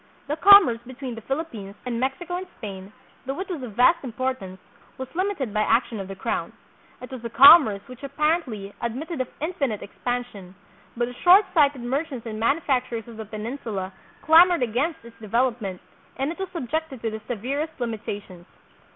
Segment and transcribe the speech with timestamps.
[0.27, 2.91] The com merce between the Philippines, and Mexico and Spain,
[3.27, 4.59] though it was of vast importance,
[4.97, 6.53] was limited by action of the crown.
[7.01, 10.55] It was a commerce which apparently ad mitted of infinite expansion,
[10.97, 13.91] but the shortsighted mer chants and manufacturers of the Peninsula
[14.23, 15.79] clamored against its development,
[16.17, 18.47] and it was subjected to the severest limitations.